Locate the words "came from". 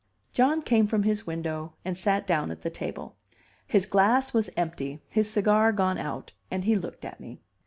0.63-1.03